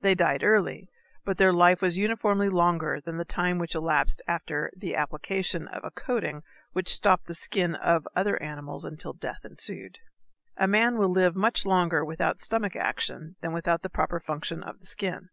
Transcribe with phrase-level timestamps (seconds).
[0.00, 0.90] They died early,
[1.24, 5.84] but their life was uniformly longer than the time which elapsed after the application of
[5.84, 6.42] a coating
[6.72, 10.00] which stopped the skin of other animals until death ensued.
[10.56, 14.80] A man will live much longer without stomach action than without the proper functions of
[14.80, 15.28] the skin.